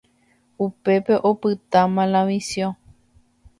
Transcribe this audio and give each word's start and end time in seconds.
Upépe 0.67 1.13
opyta 1.31 1.81
Malavisiõ. 1.93 2.73